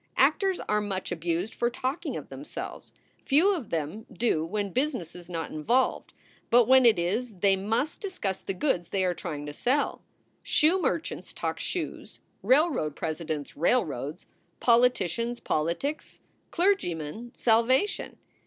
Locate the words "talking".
1.69-2.17